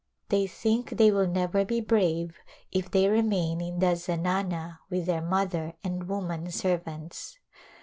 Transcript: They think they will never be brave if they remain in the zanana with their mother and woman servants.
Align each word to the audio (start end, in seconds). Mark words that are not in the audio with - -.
They 0.29 0.47
think 0.47 0.97
they 0.97 1.11
will 1.11 1.27
never 1.27 1.63
be 1.63 1.79
brave 1.79 2.39
if 2.71 2.89
they 2.89 3.07
remain 3.07 3.61
in 3.61 3.77
the 3.77 3.95
zanana 3.95 4.79
with 4.89 5.05
their 5.05 5.21
mother 5.21 5.75
and 5.83 6.07
woman 6.09 6.49
servants. 6.49 7.37